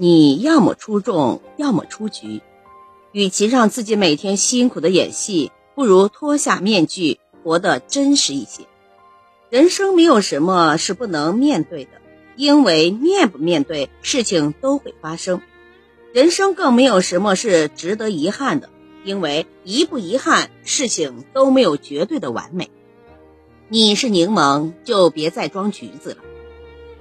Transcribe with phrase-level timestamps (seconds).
[0.00, 2.40] 你要么出众，要么出局。
[3.10, 8.62] 与其让自己每天辛苦的演戏，不如脱下面具，活得真实一些。
[9.50, 11.90] 人生没有什么是不能面对的，
[12.36, 15.40] 因为面不面对，事情都会发生。
[16.12, 18.70] 人生更没有什么是值得遗憾的，
[19.04, 22.70] 因为一不遗憾，事情都没有绝对的完美。
[23.68, 26.18] 你是柠檬，就别再装橘子了。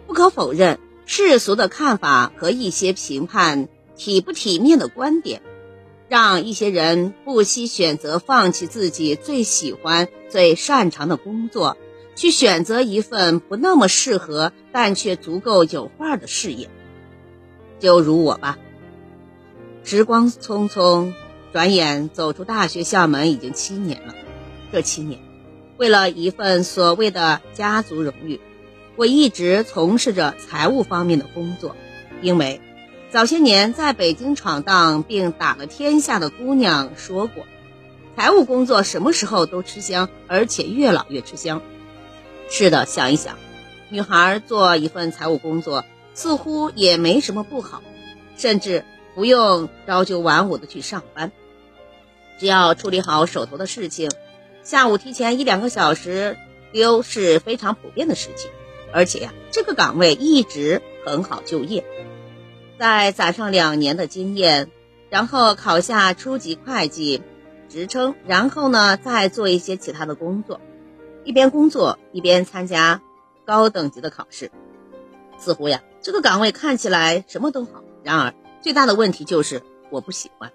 [0.08, 5.42] 不可否认，世俗的看法和一些评判体不体面的观点。
[6.10, 11.76] 让一些人不惜选择放弃自己最喜欢、最擅长的工作，
[12.16, 16.70] 去选择一份不那么适合但却足够有范的事业。
[17.80, 18.58] 就如我吧，
[19.84, 21.12] 时光匆匆，
[21.52, 24.16] 转眼走出大学校门已经七年了。
[24.72, 25.20] 这七年，
[25.78, 28.40] 为了一份所谓的家族荣誉，
[28.98, 31.76] 我一直从事着财务方面的工作，
[32.22, 32.60] 因为。
[33.10, 37.46] 早些年在北京闯荡并打了天下的姑娘说过
[38.18, 41.62] ：“财务工作什么时候都吃香，而且越老越吃香。”
[42.52, 43.38] 是的，想一想，
[43.90, 47.82] 女孩做一份财务工作似乎也没什么不好，
[48.36, 48.84] 甚至
[49.16, 51.32] 不用朝九晚五的去上班，
[52.42, 54.12] 只要处理好手头的事情，
[54.64, 56.38] 下午提前一两个小时
[56.74, 58.52] 溜是非常普遍的事情。
[58.94, 61.84] 而且呀，这个岗位一直很好就业。
[62.80, 64.70] 再攒上两年的经验，
[65.10, 67.22] 然后考下初级会计
[67.70, 70.62] 职称，然后呢，再做一些其他的工作，
[71.24, 73.02] 一边工作一边参加
[73.46, 74.52] 高等级的考试。
[75.40, 80.52] 似乎呀，这个岗位看起来什么都好，然而最大的问题就是我不喜欢。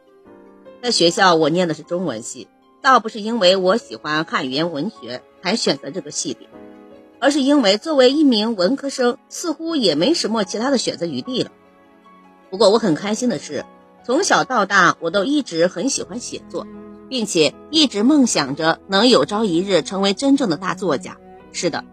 [0.82, 2.48] 在学校我念的是中文系，
[2.82, 6.40] 倒不是因为我喜欢汉语言文学才选择这个系的，
[7.22, 11.52] 而是因为作为一名文科生，似乎也没什么其他的选择余地了。
[12.50, 13.64] 不过我很开心的是，
[14.04, 16.66] 从小到大我都一直很喜欢写作，
[17.08, 21.16] 并且一直梦想着能有朝一日成为真正的大作家。
[21.52, 21.84] 是的，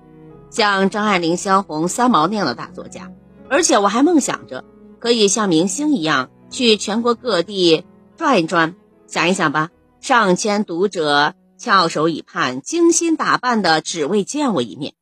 [0.49, 3.11] 像张爱玲、萧红、三毛那样的大作家。
[3.49, 4.65] 而且我还梦想着
[4.97, 7.85] 可以像明星一样去全国各地
[8.17, 8.73] 转一转。
[9.05, 9.69] 想一想吧，
[10.01, 14.95] 上千读者翘首以盼，精心打扮的只为见我一面。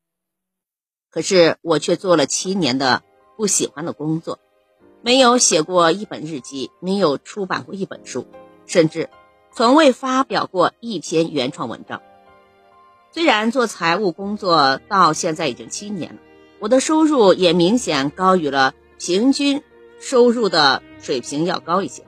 [1.12, 3.04] 可是我却做了七年的
[3.38, 4.40] 不喜欢的工作。
[5.02, 8.28] 没有写过一本日记，没有出版过一本书，
[8.66, 9.10] 甚至
[9.54, 12.02] 从未发表过一篇原创文章。
[13.12, 16.20] 虽然做财务工作到现在已经七年了，
[16.60, 19.64] 我的收入也明显高于了平均
[20.00, 22.04] 收入的水平要高一些，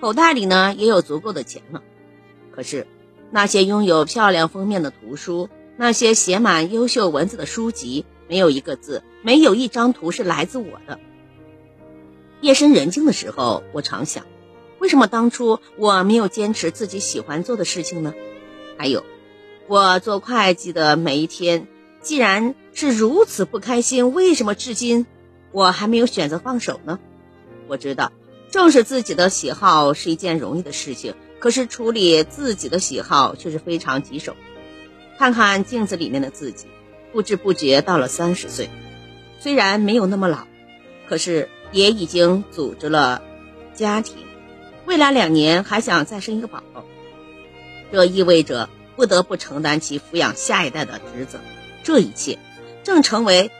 [0.00, 1.82] 口袋里呢也有足够的钱了。
[2.52, 2.86] 可是，
[3.30, 10.98] 那些拥有漂亮封面的图书，那些写满优秀文字的书籍，没有一个字，没有一张图是来自我的。
[12.40, 14.26] 夜深人静的时候，我常想，
[14.78, 18.14] 为什么当初我没有坚持自己喜欢做的事情呢？
[18.76, 19.04] 还有，
[19.66, 21.66] 我做会计的每一天，
[22.00, 25.06] 既然是如此不开心，为什么至今
[25.52, 26.98] 我还没有选择放手呢？
[27.66, 28.12] 我知道，
[28.50, 34.36] 正是自己的喜好是一件容易的事情，可是处理自己的喜好却是非常棘手。
[35.16, 36.66] 看看镜子里面的自己，
[37.14, 38.68] 不知不觉到了三十岁，
[39.40, 40.46] 虽然没有那么老，
[41.08, 41.48] 可是。
[41.72, 43.20] 也已经组织了
[43.74, 44.18] 家庭，
[44.86, 46.84] 未来两年还想再生一个宝宝，
[47.90, 51.40] 这意味着不得不承担起抚养下一代的职责。
[51.82, 52.38] 这一切
[52.84, 53.50] 正成为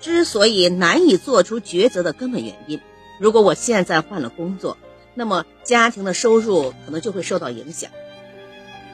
[0.00, 2.80] 之所以难以做出抉择的根本原因。
[3.18, 4.76] 如果我现在换了工作，
[5.14, 7.90] 那么家庭的收入可能就会受到影响。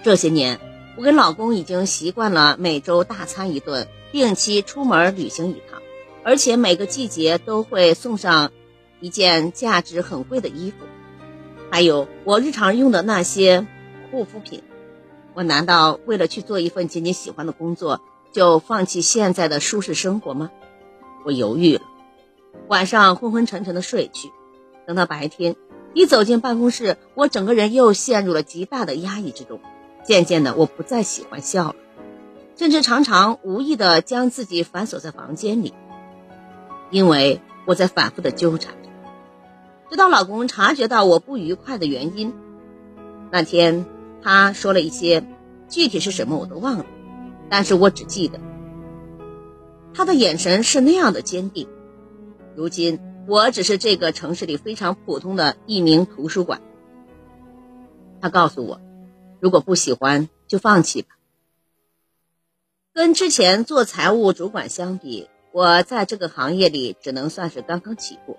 [0.02, 0.58] 这些年，
[0.96, 5.82] 我跟老公已经习惯了每周大餐一顿，定期出门旅行一趟，
[6.22, 8.52] 而且每个季节都会送上。
[9.04, 10.76] 一件价值很贵的衣服，
[11.72, 13.66] 还有我日常用的那些
[14.12, 14.62] 护肤品，
[15.34, 20.52] 我难道为了去做一份仅仅喜欢的工作，就放弃现在的舒适生活吗？
[21.24, 21.82] 我犹豫了，
[22.69, 24.31] 晚上昏昏沉沉的睡去，
[24.87, 25.56] 等到白天
[25.94, 29.58] 一走进办公室，我整个人又陷入了极大的压抑之中。
[30.04, 31.75] 渐渐的，我不再喜欢笑了，
[32.54, 35.72] 甚至常常无意的将自己反锁在房间里，
[36.90, 38.88] 因为我在反复的纠缠着。
[39.90, 42.32] 直到老公察觉到我不愉快的原因，
[43.31, 43.84] 那天
[44.22, 45.25] 他说了一些，
[45.69, 46.87] 具体是什么我都忘了，
[47.49, 48.38] 但是我只记得
[49.94, 51.69] 他的眼神是那样的坚定。
[52.54, 56.60] 如今我只是这个城市里非常普通的一名图书馆。
[58.20, 58.81] 他告诉我，
[59.40, 61.08] 如果不喜欢就放弃吧。
[62.94, 68.36] 跟之前做财务主管相比，我在这个行业里只能算是刚刚起步。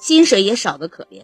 [0.00, 1.22] 薪水也少得可怜。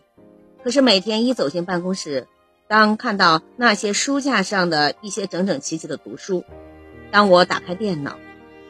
[0.63, 2.29] 可是每天一走进办公室，
[2.69, 6.45] 当看到那些书架上的一些整整齐齐的图书，
[7.11, 8.17] 当我打开电脑，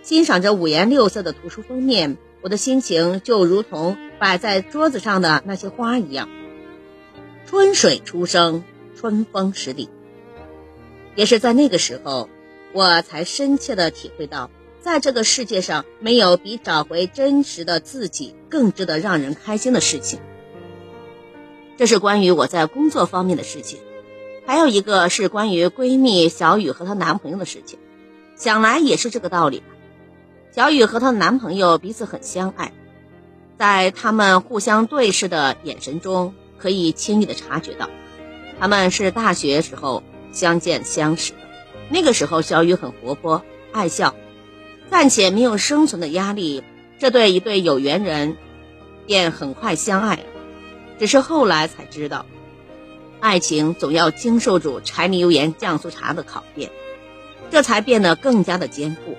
[0.02, 6.30] 欣赏着五颜六色的图书封面，我的心情就如同摆在桌子上的那些花一样，
[7.44, 8.64] 春水初生，
[8.96, 9.90] 春风十里。
[11.14, 12.30] 也是在那个时候，
[12.72, 14.50] 我才深切地体会到，
[14.80, 20.20] 在这个世界上，没有比找回真实的自己更值得让人开心的事情。
[21.76, 23.80] 这是关于我在工作方面的事情，
[24.46, 27.78] 还有一个是关于闺蜜小雨和她男朋友的事情。
[28.36, 29.66] 想来也是这个道理吧。
[30.52, 32.72] 小雨和她男朋友彼此很相爱，
[33.58, 37.88] 在他们互相对视的眼神中，可以轻易的察觉到，
[38.60, 40.02] 他们是大学时候。
[40.30, 41.32] 相见相识
[41.90, 43.42] 那个时候，小雨很活泼
[43.72, 44.14] 爱笑，
[44.90, 46.62] 暂且没有生存的压力。
[46.98, 48.36] 这对一对有缘人
[49.06, 50.22] 便很快相爱了。
[50.98, 52.26] 只是后来才知道，
[53.20, 56.70] 爱情总要经受住柴米油盐酱醋茶的考验，
[57.50, 59.16] 这才变得更加的坚固。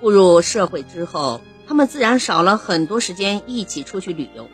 [0.00, 4.48] 步入社会之后，他们自然少了很多时间一起出去旅游。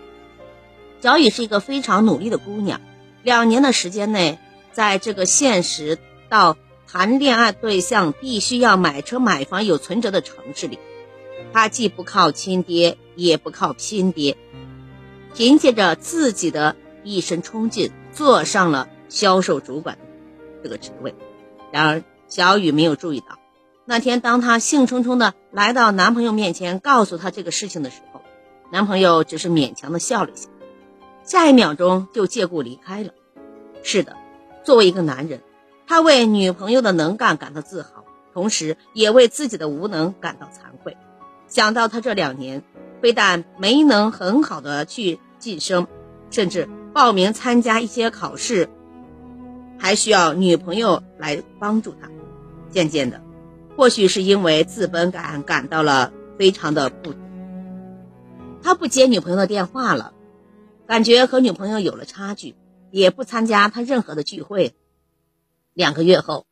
[1.01, 2.81] 小雨是一个非常努力的姑娘，
[3.23, 4.39] 两年的时间内。
[4.71, 5.99] 在这个现实
[6.29, 6.57] 到
[6.91, 10.79] 谈恋爱对象必须要买车买房有存折的城市里，
[11.53, 14.39] 他既不靠亲爹，也不靠亲爹，
[15.35, 19.99] 凭借着自己的一身冲劲，坐上了销售主管
[20.63, 21.15] 这个职位。
[21.71, 23.39] 然而，小雨没有注意到，
[23.85, 28.23] 那天当她兴冲冲的来到男朋友面前，告诉他这个事情的时候，
[28.73, 30.49] 男朋友只是勉强的笑了一下，
[31.23, 33.11] 下一秒钟就借故离开了。
[33.83, 34.17] 是的。
[34.65, 35.43] 作为一个男人，
[35.89, 38.05] 他为女朋友的能干感到自豪，
[38.35, 40.95] 同时也为自己的无能感到惭愧。
[41.47, 42.63] 想到他这两年
[43.01, 45.87] 非但没能很好的去晋升，
[46.31, 48.69] 甚至报名参加一些考试，
[49.79, 52.11] 还需要女朋友来帮助他。
[52.69, 53.23] 渐渐的，
[53.75, 57.15] 或许是因为自卑感感到了非常的不，
[58.63, 60.13] 他不接女朋友的电话了，
[60.87, 62.55] 感觉和女朋友有了差距。
[62.91, 64.75] 也不参加他任何的聚会。
[65.79, 66.45] 两个月后，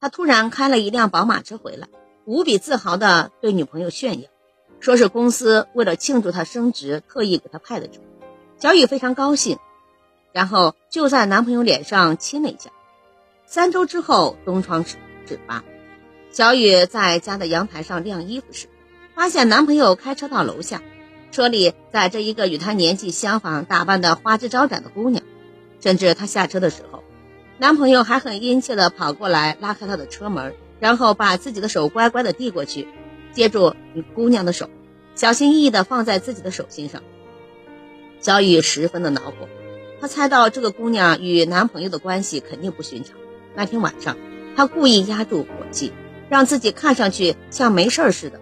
[0.00, 1.88] 他突然开了一辆宝马车回来，
[2.26, 4.28] 无比自豪地对女朋友炫耀，
[4.80, 8.02] 说是公司为了庆祝他升职特意给他派的车。
[8.58, 9.56] 小雨非常高兴，
[10.34, 12.70] 然后就在男朋友脸上亲了一下。
[13.46, 14.98] 三周之后，东窗事
[15.48, 15.64] 发，
[16.30, 18.66] 小雨在家的阳台上晾衣服时，
[19.14, 20.82] 发现男朋友开车到楼下，
[21.32, 25.24] 车里载着一个与她年纪相仿、打扮的花枝招展的姑娘。
[25.80, 26.95] 甚至她下车的时候，
[27.58, 32.86] 男朋友还很殷切地跑过来拉开她的车门，然后把自己的手乖乖地递过去，
[33.32, 33.74] 接住
[34.14, 34.68] 姑娘的手，
[35.14, 37.02] 小心翼翼地放在自己的手心上。
[38.20, 39.48] 小雨十分的恼火，
[40.00, 43.16] 她猜到这个姑娘与男朋友的关系肯定不寻常。
[43.54, 44.18] 那天晚上，
[44.54, 45.92] 她故意压住火气，
[46.28, 48.38] 让自己看上去像没事似的。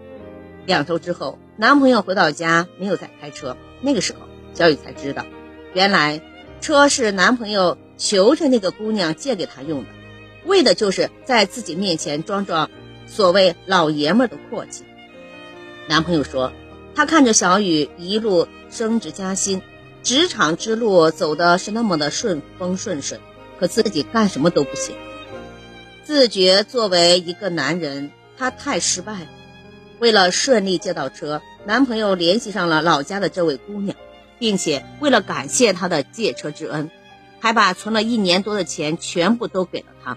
[0.66, 4.20] 两周之后，男朋友回到家没有再开车，那个时候，
[4.54, 5.24] 小雨才知道，
[5.72, 6.20] 原来。
[6.60, 9.88] 车是男朋友求着那个姑娘借给他用的，
[10.44, 12.70] 为的就是在自己面前装装
[13.06, 14.84] 所谓老爷们的阔气。
[15.88, 16.52] 男朋友说，
[16.94, 19.62] 他看着小雨一路升职加薪，
[20.02, 23.18] 职场之路走的是那么的顺风顺水，
[23.58, 24.96] 可自己干什么都不行。
[26.04, 29.28] 自觉作为一个男人，他太失败了。
[30.00, 33.96] 为了顺利借到车，男朋友联系上了老家的这位姑娘。
[34.36, 36.90] 并且为了感谢他的借车之恩，
[37.44, 40.16] 还把存了一年多的钱全部都给了他。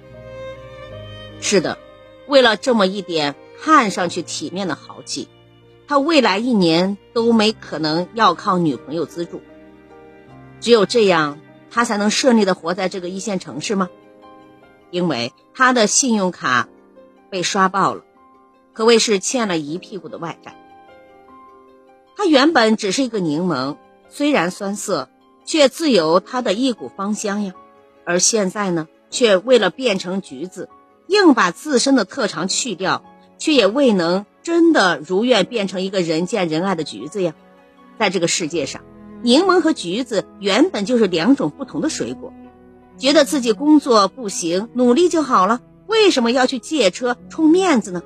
[1.41, 1.77] 是的，
[2.25, 5.27] 为了这么一点看上去体面的豪气，
[5.89, 9.41] 他未来一年都没可能要靠女朋友资助。
[10.61, 11.37] 只有这样，
[11.69, 13.89] 他才能顺利的活在这个一线城市吗？
[14.89, 16.69] 因为他的信用卡
[17.29, 18.05] 被刷爆了，
[18.71, 20.55] 可谓是欠了一屁股的外债。
[22.15, 23.75] 他原本只是一个柠檬。
[24.07, 25.09] 虽然酸涩，
[25.47, 27.53] 却自有它的一股芳香呀。
[28.05, 30.69] 而现在呢，却为了变成橘子，
[31.07, 33.03] 硬把自身的特长去掉，
[33.39, 37.33] 却也未能真的如愿变成一个人见人爱的橘子呀。
[37.97, 38.83] 在这个世界上，
[39.23, 42.31] 柠檬和橘子原本就是两种不同的水果。
[42.97, 48.03] 觉得自己工作不行，努力就好了，为什么要去借车充面子呢？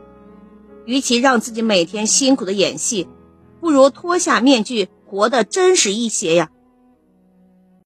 [0.86, 3.08] 与其让自己每天辛苦的演戏，
[3.60, 4.90] 不如脱下面具。
[5.12, 6.52] 活得真实一些呀。